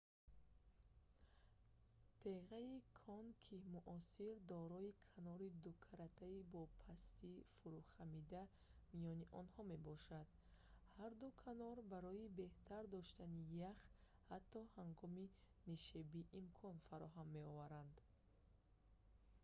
[2.21, 2.69] теғаи
[3.01, 8.43] конкии муосир дорои канори дукаратаи бо пастии фурӯхамида
[8.99, 10.27] миёни онҳо мебошад
[10.97, 13.41] ҳар ду канор барои беҳтар доштани
[13.71, 13.77] ях
[14.29, 15.25] ҳатто ҳангоми
[15.69, 17.95] нишебӣ имкон фароҳам меоваранд